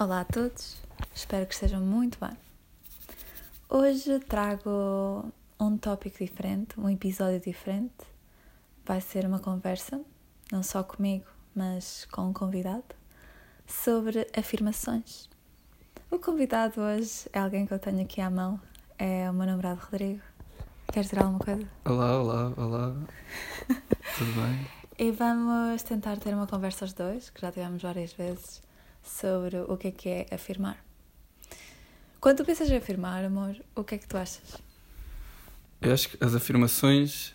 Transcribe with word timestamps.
Olá 0.00 0.22
a 0.22 0.24
todos, 0.24 0.78
espero 1.14 1.44
que 1.44 1.52
estejam 1.52 1.82
muito 1.82 2.18
bem. 2.18 2.34
Hoje 3.68 4.18
trago 4.20 5.30
um 5.60 5.76
tópico 5.76 6.24
diferente, 6.24 6.80
um 6.80 6.88
episódio 6.88 7.38
diferente. 7.38 7.92
Vai 8.82 9.02
ser 9.02 9.26
uma 9.26 9.38
conversa, 9.38 10.00
não 10.50 10.62
só 10.62 10.82
comigo, 10.82 11.26
mas 11.54 12.06
com 12.10 12.30
um 12.30 12.32
convidado, 12.32 12.82
sobre 13.66 14.26
afirmações. 14.34 15.28
O 16.10 16.18
convidado 16.18 16.80
hoje 16.80 17.28
é 17.30 17.38
alguém 17.38 17.66
que 17.66 17.74
eu 17.74 17.78
tenho 17.78 18.00
aqui 18.00 18.22
à 18.22 18.30
mão, 18.30 18.58
é 18.98 19.28
o 19.28 19.34
meu 19.34 19.44
namorado 19.44 19.82
Rodrigo. 19.82 20.22
Queres 20.90 21.10
dizer 21.10 21.22
alguma 21.22 21.40
coisa? 21.40 21.68
Olá, 21.84 22.18
olá, 22.18 22.54
olá. 22.56 22.94
Tudo 24.16 24.32
bem? 24.32 24.66
E 24.98 25.12
vamos 25.12 25.82
tentar 25.82 26.16
ter 26.16 26.32
uma 26.32 26.46
conversa 26.46 26.86
aos 26.86 26.94
dois, 26.94 27.28
que 27.28 27.42
já 27.42 27.52
tivemos 27.52 27.82
várias 27.82 28.14
vezes, 28.14 28.62
sobre 29.02 29.56
o 29.58 29.76
que 29.76 29.88
é 29.88 29.90
que 29.90 30.08
é 30.08 30.26
afirmar. 30.32 30.82
Quando 32.20 32.38
tu 32.38 32.44
pensas 32.44 32.70
em 32.70 32.76
afirmar, 32.76 33.24
amor, 33.24 33.56
o 33.74 33.82
que 33.82 33.94
é 33.94 33.98
que 33.98 34.06
tu 34.06 34.16
achas? 34.16 34.58
Eu 35.80 35.92
acho 35.92 36.10
que 36.10 36.22
as 36.24 36.34
afirmações 36.34 37.34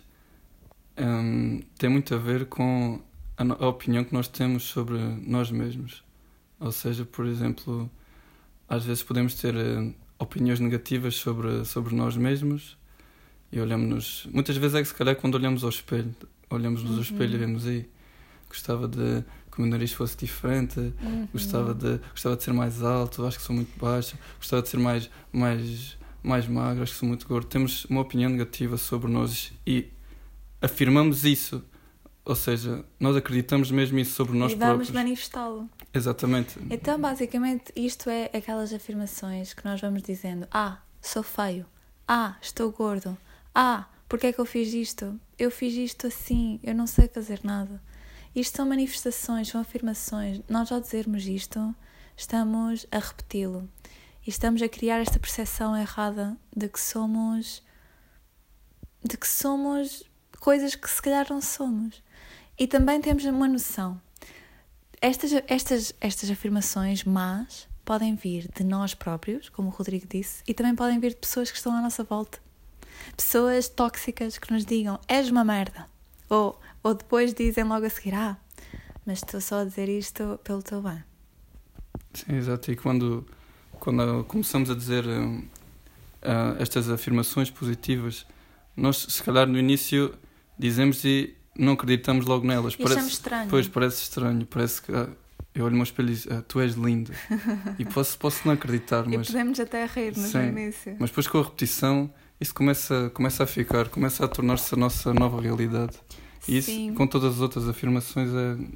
hum, 0.96 1.60
têm 1.76 1.90
muito 1.90 2.14
a 2.14 2.18
ver 2.18 2.46
com 2.46 3.00
a, 3.36 3.42
a 3.64 3.68
opinião 3.68 4.04
que 4.04 4.12
nós 4.14 4.28
temos 4.28 4.62
sobre 4.64 4.98
nós 4.98 5.50
mesmos. 5.50 6.04
Ou 6.60 6.70
seja, 6.72 7.04
por 7.04 7.26
exemplo, 7.26 7.90
às 8.68 8.84
vezes 8.84 9.02
podemos 9.02 9.34
ter 9.34 9.54
eh, 9.56 9.92
opiniões 10.18 10.60
negativas 10.60 11.16
sobre, 11.16 11.64
sobre 11.64 11.94
nós 11.94 12.16
mesmos 12.16 12.78
e 13.52 13.60
olhamos-nos. 13.60 14.26
Muitas 14.32 14.56
vezes 14.56 14.74
é 14.76 14.82
que 14.82 14.88
se 14.88 14.94
calhar 14.94 15.16
quando 15.16 15.34
olhamos 15.34 15.64
ao 15.64 15.70
espelho, 15.70 16.14
olhamos-nos 16.48 16.92
Uhum. 16.92 16.96
ao 16.96 17.02
espelho 17.02 17.34
e 17.34 17.38
vemos 17.38 17.66
aí. 17.66 17.90
Gostava 18.48 18.86
de 18.88 19.24
que 19.56 19.60
o 19.60 19.62
meu 19.62 19.70
nariz 19.72 19.92
fosse 19.92 20.16
diferente, 20.16 20.78
Uhum. 20.78 21.26
Gostava 21.32 21.74
de, 21.74 21.98
gostava 22.10 22.36
de 22.36 22.44
ser 22.44 22.52
mais 22.52 22.82
alto, 22.82 23.24
acho 23.26 23.38
que 23.38 23.44
sou 23.44 23.56
muito 23.56 23.76
baixo. 23.78 24.16
Gostava 24.38 24.62
de 24.62 24.68
ser 24.68 24.76
mais, 24.78 25.10
mais, 25.32 25.96
mais 26.22 26.46
magro, 26.46 26.82
acho 26.82 26.92
que 26.92 26.98
sou 26.98 27.08
muito 27.08 27.26
gordo. 27.26 27.46
Temos 27.46 27.84
uma 27.86 28.00
opinião 28.02 28.30
negativa 28.30 28.76
sobre 28.76 29.10
nós 29.10 29.52
e 29.66 29.90
afirmamos 30.60 31.24
isso. 31.24 31.64
Ou 32.24 32.34
seja, 32.34 32.84
nós 32.98 33.14
acreditamos 33.16 33.70
mesmo 33.70 33.98
isso 33.98 34.12
sobre 34.14 34.36
nós 34.36 34.52
e 34.52 34.56
vamos 34.56 34.66
próprios. 34.88 34.90
manifestá-lo. 34.90 35.68
Exatamente. 35.94 36.58
Então, 36.70 37.00
basicamente, 37.00 37.72
isto 37.76 38.10
é 38.10 38.30
aquelas 38.34 38.72
afirmações 38.72 39.54
que 39.54 39.64
nós 39.64 39.80
vamos 39.80 40.02
dizendo: 40.02 40.46
Ah, 40.50 40.78
sou 41.00 41.22
feio. 41.22 41.64
Ah, 42.06 42.36
estou 42.42 42.70
gordo. 42.72 43.16
Ah, 43.54 43.86
porque 44.08 44.26
é 44.28 44.32
que 44.32 44.40
eu 44.40 44.44
fiz 44.44 44.74
isto? 44.74 45.18
Eu 45.38 45.50
fiz 45.50 45.74
isto 45.74 46.06
assim, 46.08 46.58
eu 46.62 46.74
não 46.74 46.86
sei 46.86 47.08
fazer 47.08 47.40
nada. 47.44 47.80
Isto 48.36 48.58
são 48.58 48.66
manifestações, 48.66 49.48
são 49.48 49.60
afirmações. 49.60 50.40
Nós, 50.48 50.70
ao 50.70 50.80
dizermos 50.80 51.26
isto, 51.26 51.74
estamos 52.16 52.86
a 52.92 52.98
repeti-lo. 52.98 53.68
E 54.26 54.30
estamos 54.30 54.60
a 54.62 54.68
criar 54.68 54.98
esta 54.98 55.18
percepção 55.18 55.76
errada 55.76 56.36
de 56.54 56.68
que 56.68 56.80
somos. 56.80 57.62
de 59.02 59.16
que 59.16 59.26
somos 59.26 60.04
coisas 60.38 60.74
que 60.74 60.88
se 60.90 61.00
calhar 61.00 61.26
não 61.30 61.40
somos. 61.40 62.02
E 62.58 62.66
também 62.66 63.00
temos 63.00 63.24
uma 63.24 63.48
noção 63.48 64.00
estas, 65.00 65.32
estas, 65.46 65.94
estas 66.00 66.30
afirmações 66.30 67.04
más 67.04 67.68
podem 67.84 68.14
vir 68.14 68.48
de 68.54 68.64
nós 68.64 68.94
próprios, 68.94 69.48
como 69.48 69.68
o 69.68 69.70
Rodrigo 69.70 70.06
disse, 70.08 70.42
e 70.46 70.54
também 70.54 70.74
podem 70.74 70.98
vir 70.98 71.10
de 71.10 71.16
pessoas 71.16 71.50
que 71.50 71.56
estão 71.56 71.72
à 71.76 71.80
nossa 71.80 72.02
volta. 72.02 72.38
Pessoas 73.16 73.68
tóxicas 73.68 74.38
que 74.38 74.52
nos 74.52 74.64
digam 74.64 74.98
és 75.06 75.30
uma 75.30 75.44
merda. 75.44 75.95
Ou, 76.28 76.60
ou 76.82 76.94
depois 76.94 77.32
dizem 77.32 77.64
logo 77.64 77.86
a 77.86 77.90
seguir, 77.90 78.14
ah, 78.14 78.36
mas 79.04 79.18
estou 79.18 79.40
só 79.40 79.60
a 79.60 79.64
dizer 79.64 79.88
isto 79.88 80.38
pelo 80.42 80.62
teu 80.62 80.82
bem. 80.82 81.02
Sim, 82.12 82.36
exato. 82.36 82.70
E 82.70 82.76
quando, 82.76 83.26
quando 83.78 84.24
começamos 84.24 84.70
a 84.70 84.74
dizer 84.74 85.04
ah, 86.22 86.56
estas 86.58 86.90
afirmações 86.90 87.50
positivas, 87.50 88.26
nós, 88.76 89.06
se 89.08 89.22
calhar, 89.22 89.46
no 89.46 89.58
início 89.58 90.14
dizemos 90.58 91.04
e 91.04 91.34
não 91.56 91.74
acreditamos 91.74 92.26
logo 92.26 92.46
nelas. 92.46 92.74
E 92.78 92.82
achamos 92.82 93.12
estranho. 93.12 93.48
Pois, 93.48 93.68
parece 93.68 94.02
estranho. 94.02 94.44
Parece 94.46 94.82
que 94.82 94.92
ah, 94.92 95.08
eu 95.54 95.64
olho 95.64 95.70
no 95.72 95.76
meu 95.76 95.84
espelho 95.84 96.10
e 96.10 96.14
digo, 96.14 96.34
ah, 96.34 96.42
tu 96.46 96.60
és 96.60 96.74
lindo. 96.74 97.12
e 97.78 97.84
posso, 97.84 98.18
posso 98.18 98.46
não 98.46 98.54
acreditar, 98.54 99.06
E 99.06 99.16
mas, 99.16 99.28
podemos 99.28 99.58
até 99.58 99.86
rir 99.86 100.16
no 100.16 100.26
Sim. 100.26 100.48
início. 100.48 100.96
mas 100.98 101.10
depois 101.10 101.26
com 101.26 101.38
a 101.38 101.42
repetição 101.42 102.12
isso 102.40 102.54
começa, 102.54 103.10
começa 103.10 103.44
a 103.44 103.46
ficar, 103.46 103.88
começa 103.88 104.24
a 104.24 104.28
tornar-se 104.28 104.74
a 104.74 104.76
nossa 104.76 105.14
nova 105.14 105.40
realidade. 105.40 105.96
E 106.46 106.58
isso, 106.58 106.70
Sim. 106.70 106.94
com 106.94 107.06
todas 107.06 107.34
as 107.34 107.40
outras 107.40 107.68
afirmações, 107.68 108.28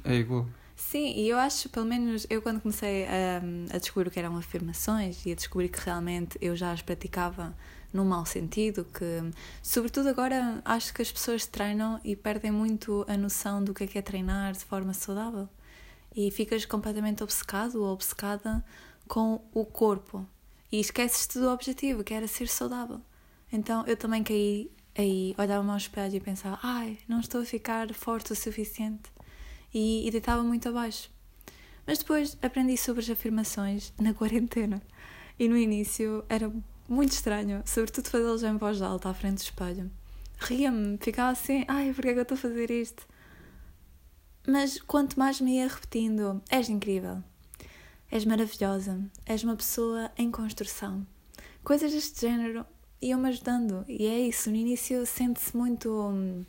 é, 0.05 0.13
é 0.13 0.15
igual. 0.15 0.47
Sim, 0.75 1.13
e 1.15 1.29
eu 1.29 1.37
acho, 1.37 1.69
pelo 1.69 1.85
menos, 1.85 2.25
eu 2.29 2.41
quando 2.41 2.59
comecei 2.59 3.05
a, 3.05 3.75
a 3.75 3.77
descobrir 3.77 4.09
o 4.09 4.11
que 4.11 4.19
eram 4.19 4.35
afirmações 4.35 5.25
e 5.25 5.31
a 5.31 5.35
descobrir 5.35 5.69
que 5.69 5.79
realmente 5.79 6.37
eu 6.41 6.55
já 6.55 6.71
as 6.71 6.81
praticava 6.81 7.55
num 7.93 8.03
mau 8.03 8.25
sentido, 8.25 8.85
que, 8.85 9.31
sobretudo 9.61 10.09
agora, 10.09 10.61
acho 10.65 10.93
que 10.93 11.01
as 11.01 11.11
pessoas 11.11 11.45
treinam 11.45 11.99
e 12.03 12.15
perdem 12.15 12.51
muito 12.51 13.05
a 13.07 13.15
noção 13.15 13.63
do 13.63 13.73
que 13.73 13.83
é 13.83 13.87
que 13.87 13.97
é 13.97 14.01
treinar 14.01 14.53
de 14.53 14.65
forma 14.65 14.93
saudável. 14.93 15.47
E 16.15 16.31
ficas 16.31 16.65
completamente 16.65 17.23
obcecado 17.23 17.83
ou 17.83 17.93
obcecada 17.93 18.63
com 19.07 19.41
o 19.53 19.63
corpo. 19.65 20.25
E 20.71 20.79
esqueces-te 20.79 21.37
do 21.39 21.49
objetivo, 21.49 22.03
que 22.03 22.13
era 22.13 22.27
ser 22.27 22.47
saudável. 22.47 23.01
Então 23.51 23.85
eu 23.85 23.97
também 23.97 24.23
caí 24.23 24.71
aí, 24.97 25.35
olhava-me 25.37 25.71
ao 25.71 25.77
espelho 25.77 26.15
e 26.15 26.19
pensava, 26.19 26.59
ai, 26.61 26.97
não 27.07 27.19
estou 27.19 27.41
a 27.41 27.45
ficar 27.45 27.93
forte 27.93 28.33
o 28.33 28.35
suficiente 28.35 29.11
e, 29.73 30.07
e 30.07 30.11
deitava 30.11 30.43
muito 30.43 30.69
abaixo. 30.69 31.09
Mas 31.85 31.99
depois 31.99 32.37
aprendi 32.41 32.77
sobre 32.77 33.01
as 33.01 33.09
afirmações 33.09 33.93
na 33.99 34.13
quarentena 34.13 34.81
e 35.39 35.47
no 35.47 35.57
início 35.57 36.23
era 36.29 36.51
muito 36.87 37.13
estranho, 37.13 37.63
sobretudo 37.65 38.09
fazê-los 38.09 38.43
em 38.43 38.57
voz 38.57 38.81
alta 38.81 39.09
à 39.09 39.13
frente 39.13 39.37
do 39.37 39.43
espelho. 39.43 39.91
Ria-me, 40.37 40.97
ficava 40.97 41.31
assim, 41.31 41.63
ai, 41.67 41.93
porquê 41.93 42.09
é 42.09 42.13
que 42.13 42.19
eu 42.19 42.23
estou 42.23 42.35
a 42.35 42.39
fazer 42.39 42.71
isto? 42.71 43.07
Mas 44.47 44.79
quanto 44.81 45.19
mais 45.19 45.39
me 45.39 45.57
ia 45.57 45.67
repetindo, 45.67 46.41
és 46.49 46.67
incrível, 46.67 47.23
és 48.09 48.25
maravilhosa, 48.25 48.99
és 49.25 49.43
uma 49.43 49.55
pessoa 49.55 50.11
em 50.17 50.31
construção, 50.31 51.05
coisas 51.63 51.91
deste 51.91 52.21
género 52.21 52.65
iam-me 53.01 53.29
ajudando. 53.29 53.83
E 53.87 54.05
é 54.05 54.19
isso, 54.19 54.49
no 54.49 54.55
início 54.55 55.05
sente-se 55.05 55.55
muito. 55.55 55.89
hum, 55.91 56.43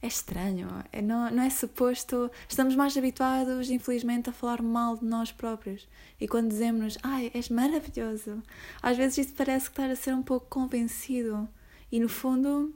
é 0.00 0.06
estranho, 0.08 0.68
é- 0.92 1.00
não, 1.00 1.30
não 1.30 1.42
é 1.44 1.50
suposto. 1.50 2.28
Estamos 2.48 2.74
mais 2.74 2.96
habituados, 2.96 3.70
infelizmente, 3.70 4.28
a 4.28 4.32
falar 4.32 4.60
mal 4.60 4.96
de 4.96 5.04
nós 5.04 5.30
próprios. 5.30 5.86
E 6.20 6.26
quando 6.26 6.48
dizemos, 6.48 6.98
ai, 7.04 7.30
és 7.32 7.48
maravilhoso, 7.48 8.42
às 8.82 8.96
vezes 8.96 9.18
isso 9.18 9.34
parece 9.34 9.66
que 9.66 9.72
estás 9.72 9.92
a 9.92 9.96
ser 9.96 10.12
um 10.14 10.22
pouco 10.22 10.46
convencido. 10.48 11.48
E 11.90 12.00
no 12.00 12.08
fundo, 12.08 12.74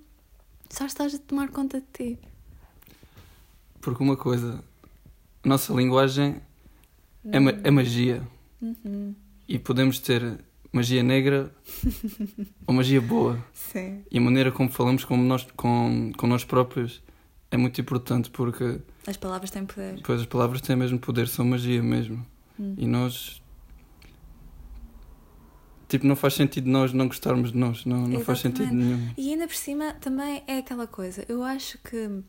só 0.70 0.86
estás 0.86 1.14
a 1.14 1.18
tomar 1.18 1.48
conta 1.48 1.80
de 1.80 1.86
ti. 1.92 2.18
Porque 3.80 4.02
uma 4.02 4.16
coisa, 4.16 4.62
a 5.42 5.48
nossa 5.48 5.72
linguagem 5.72 6.40
é, 7.24 7.40
ma- 7.40 7.58
é 7.64 7.70
magia. 7.72 8.22
Uhum. 8.62 9.14
E 9.48 9.58
podemos 9.58 9.98
ter 9.98 10.38
magia 10.76 11.02
negra 11.02 11.50
ou 12.66 12.74
magia 12.74 13.00
boa. 13.00 13.42
Sim. 13.52 14.02
E 14.10 14.18
a 14.18 14.20
maneira 14.20 14.52
como 14.52 14.68
falamos 14.70 15.04
com 15.04 15.16
nós, 15.16 15.46
com, 15.56 16.12
com 16.16 16.26
nós 16.26 16.44
próprios 16.44 17.02
é 17.50 17.56
muito 17.56 17.80
importante 17.80 18.30
porque 18.30 18.80
As 19.06 19.16
palavras 19.16 19.50
têm 19.50 19.64
poder. 19.64 19.94
depois 19.94 20.20
as 20.20 20.26
palavras 20.26 20.60
têm 20.60 20.76
mesmo 20.76 20.98
poder, 20.98 21.28
são 21.28 21.44
magia 21.44 21.82
mesmo. 21.82 22.24
Hum. 22.58 22.74
E 22.76 22.86
nós. 22.86 23.42
Tipo, 25.88 26.06
não 26.06 26.16
faz 26.16 26.34
sentido 26.34 26.68
nós 26.68 26.92
não 26.92 27.06
gostarmos 27.06 27.52
de 27.52 27.58
nós, 27.58 27.84
não, 27.84 28.08
não 28.08 28.20
faz 28.20 28.40
sentido 28.40 28.72
nenhum. 28.74 29.08
E 29.16 29.30
ainda 29.30 29.46
por 29.46 29.54
cima 29.54 29.92
também 29.94 30.42
é 30.46 30.58
aquela 30.58 30.86
coisa. 30.86 31.24
Eu 31.28 31.44
acho 31.44 31.78
que 31.78 32.22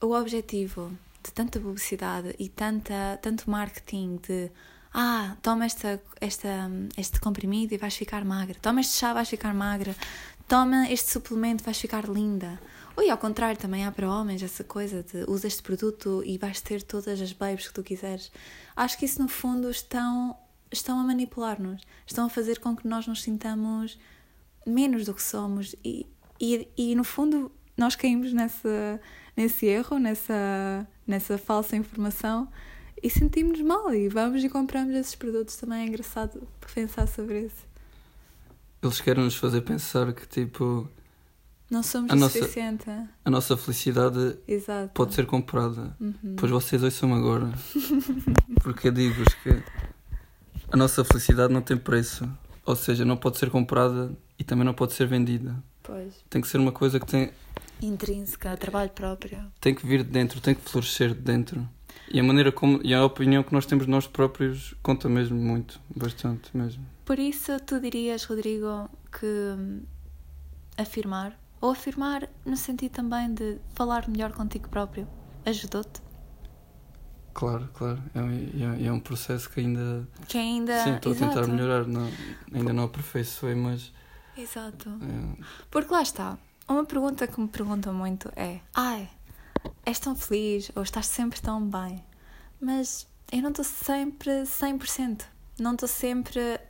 o 0.00 0.12
objetivo 0.14 0.90
de 1.22 1.30
tanta 1.32 1.60
publicidade 1.60 2.34
e 2.38 2.48
tanta, 2.48 3.18
tanto 3.20 3.50
marketing 3.50 4.18
de 4.26 4.50
ah, 4.92 5.36
toma 5.42 5.66
esta, 5.66 6.00
esta, 6.20 6.70
este 6.96 7.20
comprimido 7.20 7.74
e 7.74 7.78
vais 7.78 7.96
ficar 7.96 8.24
magra, 8.24 8.56
toma 8.60 8.80
este 8.80 8.96
chá 8.96 9.12
vais 9.12 9.28
ficar 9.28 9.54
magra, 9.54 9.94
toma 10.46 10.90
este 10.90 11.10
suplemento 11.10 11.64
vais 11.64 11.78
ficar 11.78 12.08
linda. 12.08 12.58
Ou 12.96 13.04
e 13.04 13.10
ao 13.10 13.18
contrário, 13.18 13.56
também 13.60 13.84
há 13.84 13.92
para 13.92 14.10
homens 14.10 14.42
essa 14.42 14.64
coisa 14.64 15.04
de 15.04 15.24
usa 15.30 15.46
este 15.46 15.62
produto 15.62 16.20
e 16.26 16.36
vais 16.36 16.60
ter 16.60 16.82
todas 16.82 17.20
as 17.20 17.32
babes 17.32 17.68
que 17.68 17.74
tu 17.74 17.82
quiseres. 17.82 18.32
Acho 18.74 18.98
que 18.98 19.04
isso 19.04 19.22
no 19.22 19.28
fundo 19.28 19.70
estão, 19.70 20.36
estão 20.72 20.98
a 20.98 21.04
manipular-nos, 21.04 21.80
estão 22.04 22.26
a 22.26 22.28
fazer 22.28 22.58
com 22.58 22.74
que 22.74 22.88
nós 22.88 23.06
nos 23.06 23.22
sintamos 23.22 23.96
menos 24.66 25.04
do 25.04 25.14
que 25.14 25.22
somos 25.22 25.76
e, 25.84 26.06
e, 26.40 26.68
e 26.76 26.94
no 26.96 27.04
fundo 27.04 27.52
nós 27.76 27.94
caímos 27.94 28.32
nessa, 28.32 29.00
nesse 29.36 29.66
erro, 29.66 29.98
nessa, 29.98 30.86
nessa 31.06 31.38
falsa 31.38 31.76
informação 31.76 32.48
e 33.02 33.10
sentimos 33.10 33.60
mal 33.60 33.92
e 33.94 34.08
vamos 34.08 34.42
e 34.42 34.48
compramos 34.48 34.94
esses 34.94 35.14
produtos 35.14 35.56
também 35.56 35.82
é 35.82 35.86
engraçado 35.86 36.46
pensar 36.74 37.06
sobre 37.06 37.42
isso. 37.46 37.66
Eles 38.82 39.00
querem 39.00 39.24
nos 39.24 39.34
fazer 39.34 39.60
pensar 39.62 40.12
que, 40.12 40.26
tipo, 40.26 40.88
Não 41.70 41.82
somos 41.82 42.10
A 42.10 42.14
o 42.14 42.16
nossa- 42.16 42.38
suficiente. 42.38 42.88
a 43.24 43.30
nossa 43.30 43.56
felicidade 43.56 44.38
Exato. 44.46 44.90
pode 44.94 45.14
ser 45.14 45.26
comprada. 45.26 45.94
Uhum. 46.00 46.36
Pois 46.38 46.50
vocês 46.50 46.82
ouçam 46.82 47.12
agora. 47.14 47.52
Porque 48.62 48.88
eu 48.88 48.92
digo-vos 48.92 49.34
que 49.42 49.50
a 50.72 50.76
nossa 50.76 51.04
felicidade 51.04 51.52
não 51.52 51.60
tem 51.60 51.76
preço. 51.76 52.28
Ou 52.64 52.76
seja, 52.76 53.04
não 53.04 53.16
pode 53.16 53.38
ser 53.38 53.50
comprada 53.50 54.12
e 54.38 54.44
também 54.44 54.64
não 54.64 54.74
pode 54.74 54.92
ser 54.92 55.06
vendida. 55.06 55.56
Pois. 55.82 56.14
Tem 56.30 56.40
que 56.40 56.48
ser 56.48 56.58
uma 56.58 56.72
coisa 56.72 56.98
que 57.00 57.06
tem, 57.06 57.30
Intrínseca, 57.82 58.56
trabalho 58.56 58.90
próprio. 58.90 59.38
tem 59.60 59.74
que 59.74 59.86
vir 59.86 60.02
de 60.04 60.10
dentro, 60.10 60.40
tem 60.40 60.54
que 60.54 60.60
florescer 60.62 61.14
de 61.14 61.20
dentro. 61.20 61.68
E 62.10 62.18
a 62.20 62.22
maneira 62.22 62.50
como 62.52 62.80
e 62.82 62.94
a 62.94 63.04
opinião 63.04 63.42
que 63.42 63.52
nós 63.52 63.66
temos 63.66 63.84
de 63.84 63.90
nós 63.90 64.06
próprios 64.06 64.74
conta 64.82 65.08
mesmo 65.08 65.38
muito, 65.38 65.80
bastante 65.94 66.56
mesmo. 66.56 66.84
Por 67.04 67.18
isso, 67.18 67.58
tu 67.60 67.80
dirias, 67.80 68.24
Rodrigo, 68.24 68.88
que 69.12 69.26
hum, 69.26 69.82
afirmar, 70.76 71.38
ou 71.60 71.70
afirmar 71.70 72.28
no 72.46 72.56
sentido 72.56 72.92
também 72.92 73.32
de 73.34 73.58
falar 73.74 74.08
melhor 74.08 74.32
contigo 74.32 74.68
próprio, 74.68 75.06
ajudou-te? 75.44 76.00
Claro, 77.34 77.68
claro. 77.74 78.02
É, 78.14 78.20
um- 78.20 78.74
é, 78.82 78.84
é 78.86 78.92
um 78.92 78.98
processo 79.00 79.48
que 79.50 79.60
ainda. 79.60 80.08
Que 80.26 80.38
ainda. 80.38 80.82
Sim, 80.82 80.94
estou 80.96 81.12
a 81.12 81.14
tentar 81.14 81.30
Exato. 81.40 81.48
melhorar. 81.50 81.86
Não, 81.86 82.10
ainda 82.52 82.72
não 82.72 82.84
aperfeiçoei, 82.84 83.54
mas. 83.54 83.92
Exato. 84.36 84.88
é, 84.90 85.42
Porque 85.70 85.92
lá 85.92 86.02
está. 86.02 86.38
Uma 86.68 86.84
pergunta 86.84 87.26
que 87.26 87.40
me 87.40 87.46
perguntam 87.48 87.94
muito 87.94 88.28
é: 88.34 88.60
Ai, 88.74 89.08
és 89.88 89.98
tão 89.98 90.14
feliz 90.14 90.70
ou 90.74 90.82
estás 90.82 91.06
sempre 91.06 91.40
tão 91.40 91.66
bem? 91.66 92.04
Mas 92.60 93.08
eu 93.32 93.40
não 93.40 93.48
estou 93.48 93.64
sempre 93.64 94.42
100%. 94.42 95.24
Não 95.58 95.72
estou 95.72 95.88
sempre. 95.88 96.60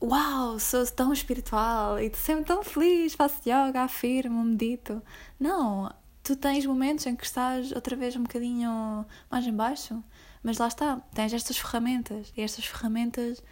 Uau, 0.00 0.60
sou 0.60 0.86
tão 0.86 1.12
espiritual 1.12 1.98
e 1.98 2.06
estou 2.06 2.20
sempre 2.20 2.44
tão 2.44 2.62
feliz, 2.62 3.14
faço 3.14 3.40
yoga, 3.42 3.82
afirmo, 3.82 4.44
medito. 4.44 5.02
Não, 5.40 5.92
tu 6.22 6.36
tens 6.36 6.64
momentos 6.66 7.04
em 7.06 7.16
que 7.16 7.24
estás 7.24 7.72
outra 7.72 7.96
vez 7.96 8.14
um 8.14 8.22
bocadinho 8.22 9.04
mais 9.28 9.44
em 9.44 9.52
baixo, 9.52 10.00
mas 10.40 10.58
lá 10.58 10.68
está, 10.68 10.98
tens 11.12 11.32
estas 11.32 11.58
ferramentas 11.58 12.32
e 12.36 12.42
estas 12.42 12.64
ferramentas 12.64 13.42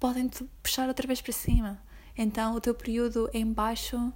podem-te 0.00 0.42
puxar 0.62 0.88
outra 0.88 1.06
vez 1.06 1.20
para 1.20 1.34
cima. 1.34 1.78
Então 2.16 2.54
o 2.54 2.60
teu 2.62 2.74
período 2.74 3.28
em 3.34 3.52
baixo 3.52 4.10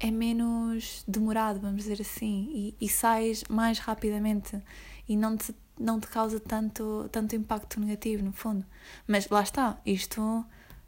é 0.00 0.10
menos 0.10 1.04
demorado, 1.06 1.60
vamos 1.60 1.82
dizer 1.82 2.00
assim, 2.00 2.50
e, 2.54 2.76
e 2.80 2.88
sais 2.88 3.44
mais 3.48 3.78
rapidamente 3.78 4.60
e 5.08 5.16
não 5.16 5.36
te, 5.36 5.54
não 5.78 5.98
te 5.98 6.06
causa 6.06 6.38
tanto, 6.38 7.08
tanto 7.10 7.34
impacto 7.34 7.80
negativo, 7.80 8.24
no 8.24 8.32
fundo. 8.32 8.64
Mas 9.06 9.28
lá 9.28 9.42
está, 9.42 9.80
isto 9.84 10.44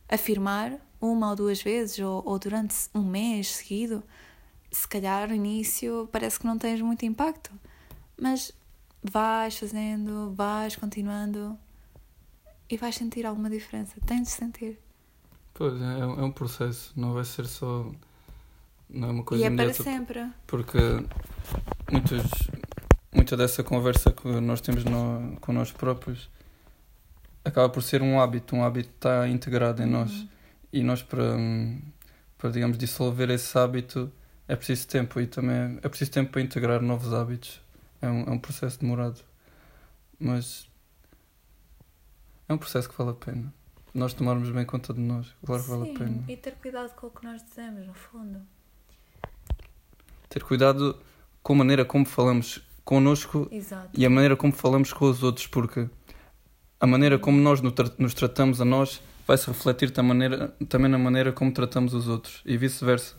afirmar 0.09 0.79
uma 1.01 1.31
ou 1.31 1.37
duas 1.37 1.62
vezes 1.62 1.99
ou, 1.99 2.23
ou 2.25 2.39
durante 2.39 2.75
um 2.95 3.03
mês 3.03 3.49
seguido, 3.49 4.03
se 4.71 4.87
calhar 4.87 5.29
no 5.29 5.35
início 5.35 6.09
parece 6.13 6.39
que 6.39 6.47
não 6.47 6.59
tens 6.59 6.81
muito 6.81 7.05
impacto, 7.05 7.51
mas 8.21 8.53
vais 9.03 9.59
fazendo, 9.59 10.33
vais 10.35 10.77
continuando 10.77 11.59
e 12.69 12.77
vais 12.77 12.95
sentir 12.95 13.27
alguma 13.27 13.51
diferença. 13.51 13.95
Tens 14.06 14.29
de 14.29 14.31
sentir. 14.31 14.79
Pois, 15.55 15.81
é, 15.81 16.01
é 16.01 16.05
um 16.05 16.31
processo. 16.31 16.93
Não 16.97 17.13
vai 17.13 17.25
ser 17.25 17.47
só. 17.47 17.91
Não 18.93 19.09
é 19.09 19.13
uma 19.13 19.25
coisa 19.25 19.45
e 19.45 19.47
é 19.47 19.51
para 19.51 19.73
sempre. 19.73 20.27
Porque 20.47 20.79
muitos, 21.91 22.23
muita 23.15 23.37
dessa 23.37 23.63
conversa 23.63 24.13
que 24.13 24.29
nós 24.41 24.61
temos 24.61 24.85
no, 24.85 25.37
com 25.41 25.53
nós 25.53 25.71
próprios 25.71 26.29
acaba 27.45 27.69
por 27.69 27.83
ser 27.83 28.03
um 28.03 28.21
hábito. 28.21 28.57
Um 28.57 28.65
hábito 28.65 28.91
está 28.91 29.29
integrado 29.29 29.83
em 29.83 29.87
nós. 29.87 30.11
Uhum. 30.11 30.29
E 30.73 30.83
nós, 30.83 31.03
para, 31.03 31.37
para 32.39 32.51
digamos, 32.51 32.79
dissolver 32.79 33.31
esse 33.31 33.57
hábito, 33.57 34.13
é 34.49 34.57
preciso 34.57 34.87
tempo. 34.89 35.21
E 35.21 35.27
também 35.27 35.79
é 35.83 35.89
preciso 35.89 36.11
tempo 36.11 36.33
para 36.33 36.41
integrar 36.41 36.83
novos 36.83 37.13
hábitos. 37.13 37.61
É 38.03 38.09
um, 38.09 38.25
é 38.25 38.31
um 38.31 38.39
processo 38.39 38.81
demorado. 38.81 39.21
Mas 40.19 40.69
é 42.49 42.53
um 42.53 42.59
processo 42.59 42.89
que 42.89 42.99
vale 42.99 43.11
a 43.11 43.15
pena. 43.15 43.55
Nós 43.93 44.15
tomarmos 44.15 44.51
bem 44.51 44.65
conta 44.65 44.93
de 44.95 45.01
nós. 45.01 45.35
Claro 45.45 45.63
que 45.63 45.69
vale 45.69 45.91
a 45.91 45.99
pena. 45.99 46.25
E 46.29 46.37
ter 46.37 46.55
cuidado 46.57 46.95
com 46.95 47.09
o 47.09 47.11
que 47.11 47.25
nós 47.25 47.43
dizemos, 47.43 47.87
no 47.87 47.95
fundo. 47.95 48.41
Ter 50.31 50.43
cuidado 50.43 50.99
com 51.43 51.53
a 51.53 51.56
maneira 51.56 51.85
como 51.85 52.06
falamos 52.06 52.62
connosco 52.85 53.47
Exato. 53.53 53.91
e 53.93 54.06
a 54.06 54.11
maneira 54.11 54.35
como 54.35 54.53
falamos 54.55 54.93
com 54.94 55.05
os 55.05 55.23
outros, 55.23 55.47
porque 55.47 55.87
a 56.81 56.87
maneira 56.87 57.19
como 57.19 57.38
nós 57.38 57.61
nos 57.61 58.15
tratamos 58.15 58.61
a 58.62 58.65
nós 58.65 59.03
vai 59.27 59.37
se 59.37 59.47
refletir 59.47 59.93
maneira, 60.03 60.49
também 60.69 60.91
na 60.91 60.99
maneira 60.99 61.32
como 61.32 61.53
tratamos 61.53 61.93
os 61.93 62.09
outros 62.09 62.43
e 62.47 62.56
vice-versa. 62.56 63.17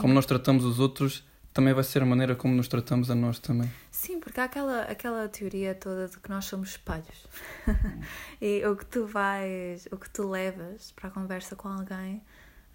Como 0.00 0.12
nós 0.12 0.26
tratamos 0.26 0.64
os 0.64 0.80
outros 0.80 1.24
também 1.52 1.74
vai 1.74 1.84
ser 1.84 2.02
a 2.02 2.06
maneira 2.06 2.36
como 2.36 2.54
nos 2.54 2.68
tratamos 2.68 3.10
a 3.10 3.14
nós 3.14 3.38
também. 3.38 3.70
Sim, 3.90 4.20
porque 4.20 4.40
há 4.40 4.44
aquela, 4.44 4.82
aquela 4.82 5.28
teoria 5.28 5.74
toda 5.74 6.08
de 6.08 6.18
que 6.18 6.30
nós 6.30 6.44
somos 6.44 6.70
espelhos. 6.70 7.26
e 8.40 8.64
o 8.66 8.76
que 8.76 8.86
tu 8.86 9.06
vais, 9.06 9.86
o 9.90 9.96
que 9.96 10.08
tu 10.10 10.28
levas 10.28 10.92
para 10.92 11.08
a 11.08 11.10
conversa 11.10 11.56
com 11.56 11.68
alguém, 11.68 12.22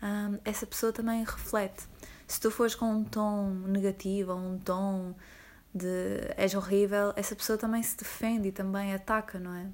hum, 0.04 0.38
essa 0.44 0.68
pessoa 0.68 0.92
também 0.92 1.24
reflete. 1.24 1.88
Se 2.28 2.40
tu 2.40 2.50
fores 2.50 2.76
com 2.76 2.92
um 2.92 3.04
tom 3.04 3.50
negativo 3.68 4.34
ou 4.34 4.40
um 4.40 4.58
tom 4.58 5.16
de 5.74 6.34
és 6.38 6.56
horrível, 6.56 7.14
essa 7.16 7.36
pessoa 7.36 7.58
também 7.58 7.84
se 7.84 7.98
defende 7.98 8.48
e 8.48 8.52
também 8.52 8.94
ataca, 8.94 9.40
não 9.40 9.54
é? 9.54 9.70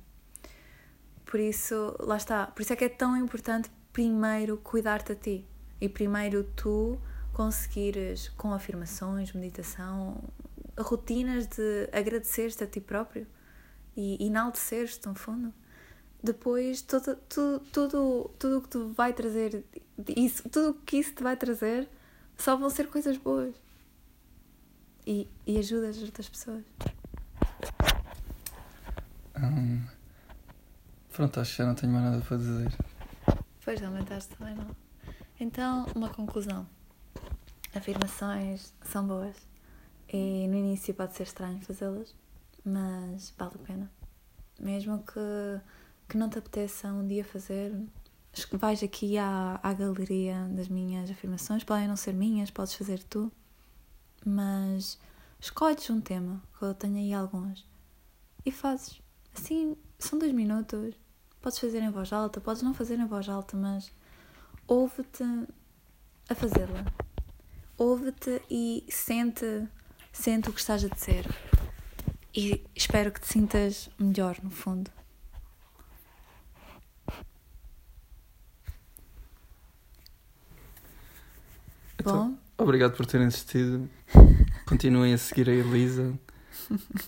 Por 1.25 1.39
isso, 1.39 1.95
lá 1.99 2.17
está. 2.17 2.47
Por 2.47 2.61
isso 2.61 2.73
é 2.73 2.75
que 2.75 2.85
é 2.85 2.89
tão 2.89 3.15
importante 3.15 3.71
primeiro 3.93 4.57
cuidar-te 4.57 5.11
a 5.13 5.15
ti. 5.15 5.45
E 5.79 5.87
primeiro 5.87 6.43
tu 6.55 6.99
conseguires, 7.33 8.29
com 8.29 8.53
afirmações, 8.53 9.31
meditação, 9.33 10.21
rotinas 10.77 11.47
de 11.47 11.89
agradecer-te 11.91 12.63
a 12.63 12.67
ti 12.67 12.81
próprio 12.81 13.25
e 13.95 14.25
enaltecer-te, 14.25 15.07
no 15.07 15.15
fundo. 15.15 15.53
Depois, 16.23 16.81
tudo, 16.81 17.15
tudo, 17.71 18.29
tudo 18.37 18.57
o 18.57 18.61
que 18.61 18.69
tu 18.69 18.89
vai 18.89 19.13
trazer, 19.13 19.63
isso, 20.15 20.47
tudo 20.49 20.71
o 20.71 20.73
que 20.73 20.97
isso 20.97 21.15
te 21.15 21.23
vai 21.23 21.35
trazer, 21.35 21.89
só 22.41 22.55
vão 22.55 22.69
ser 22.69 22.87
coisas 22.87 23.17
boas. 23.17 23.55
E, 25.05 25.27
e 25.45 25.57
ajudas 25.57 25.97
as 25.97 26.03
outras 26.03 26.27
pessoas. 26.27 26.63
Hum, 29.37 29.83
pronto, 31.11 31.39
acho 31.39 31.51
que 31.51 31.57
já 31.57 31.65
não 31.65 31.75
tenho 31.75 31.93
mais 31.93 32.05
nada 32.05 32.23
para 32.23 32.37
dizer. 32.37 32.71
Pois 33.63 33.79
realmente 33.79 34.13
acho 34.13 34.27
também 34.29 34.55
não. 34.55 34.75
Então, 35.39 35.85
uma 35.95 36.09
conclusão. 36.09 36.67
Afirmações 37.73 38.73
são 38.83 39.05
boas. 39.07 39.35
E 40.11 40.47
no 40.47 40.55
início 40.55 40.93
pode 40.93 41.15
ser 41.15 41.23
estranho 41.23 41.61
fazê-las, 41.61 42.13
mas 42.65 43.33
vale 43.37 43.53
a 43.55 43.65
pena. 43.65 43.91
Mesmo 44.59 45.03
que, 45.03 45.61
que 46.09 46.17
não 46.17 46.29
te 46.29 46.37
apeteça 46.37 46.89
um 46.89 47.07
dia 47.07 47.23
fazer, 47.23 47.71
vais 48.53 48.83
aqui 48.83 49.17
à, 49.17 49.59
à 49.61 49.73
galeria 49.73 50.47
das 50.51 50.67
minhas 50.67 51.09
afirmações. 51.09 51.63
Podem 51.63 51.87
não 51.87 51.95
ser 51.95 52.13
minhas, 52.13 52.49
podes 52.49 52.73
fazer 52.73 53.03
tu. 53.03 53.31
Mas 54.25 54.99
escolhes 55.39 55.89
um 55.89 55.99
tema, 55.99 56.41
que 56.57 56.63
eu 56.63 56.73
tenho 56.73 56.97
aí 56.97 57.13
alguns, 57.13 57.67
e 58.45 58.51
fazes. 58.51 59.01
Assim, 59.35 59.75
são 59.97 60.19
dois 60.19 60.31
minutos. 60.31 60.95
Podes 61.41 61.57
fazer 61.57 61.81
em 61.81 61.89
voz 61.89 62.13
alta, 62.13 62.39
podes 62.39 62.61
não 62.61 62.73
fazer 62.73 62.99
em 62.99 63.05
voz 63.05 63.27
alta, 63.27 63.57
mas 63.57 63.91
ouve-te 64.67 65.23
a 66.29 66.35
fazê-la. 66.35 66.85
Ouve-te 67.77 68.41
e 68.49 68.85
sente, 68.89 69.67
sente 70.13 70.49
o 70.49 70.53
que 70.53 70.59
estás 70.59 70.83
a 70.83 70.87
dizer. 70.87 71.25
E 72.33 72.63
espero 72.75 73.11
que 73.11 73.19
te 73.19 73.27
sintas 73.27 73.89
melhor, 73.99 74.37
no 74.43 74.51
fundo. 74.51 74.91
Então, 82.01 82.31
Bom, 82.57 82.63
obrigado 82.63 82.95
por 82.95 83.05
terem 83.05 83.27
assistido. 83.27 83.89
Continuem 84.65 85.13
a 85.13 85.17
seguir 85.17 85.49
a 85.49 85.53
Elisa. 85.53 86.13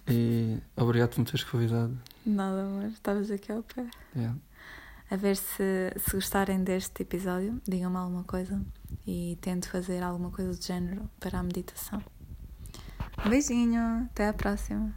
E 0.08 0.58
obrigado 0.76 1.12
por 1.12 1.20
me 1.20 1.26
teres 1.26 1.44
convidado. 1.44 1.98
nada, 2.26 2.64
amor, 2.64 2.86
estavas 2.86 3.32
aqui 3.32 3.52
ao 3.52 3.64
pé. 3.64 3.86
Yeah. 4.16 4.38
A 5.10 5.16
ver 5.16 5.36
se, 5.36 5.94
se 5.98 6.16
gostarem 6.16 6.64
deste 6.64 7.04
episódio, 7.04 7.62
digam-me 7.68 7.98
alguma 7.98 8.24
coisa 8.24 8.62
e 9.06 9.38
tento 9.42 9.70
fazer 9.70 10.02
alguma 10.02 10.32
coisa 10.32 10.52
do 10.52 10.62
género 10.62 11.10
para 11.20 11.40
a 11.40 11.44
meditação. 11.44 12.02
Um 13.26 13.30
beijinho, 13.30 14.08
até 14.12 14.28
à 14.28 14.34
próxima. 14.34 14.94